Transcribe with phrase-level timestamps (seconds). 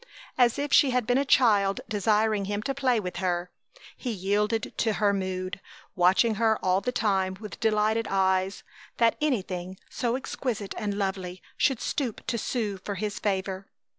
[0.35, 3.51] As if she had been a child desiring him to play with her,
[3.95, 5.59] he yielded to her mood,
[5.95, 8.63] watching her all the time with delighted eyes,
[8.97, 13.67] that anything so exquisite and lovely should stoop to sue for his favor.